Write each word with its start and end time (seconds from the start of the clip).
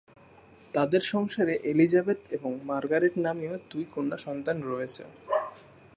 তাদের 0.73 1.01
সংসারে 1.13 1.53
এলিজাবেথ 1.63 2.19
এবং 2.31 2.51
মার্গারেট 2.65 3.13
নামীয় 3.17 3.55
দুই 3.71 3.85
কন্যা 3.93 4.17
সন্তান 4.17 4.57
রয়েছে। 4.63 5.03